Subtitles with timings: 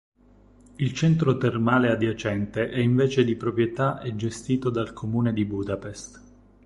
[0.77, 6.21] Il centro termale adiacente è invece di proprietà e gestito dal Comune di Budapest.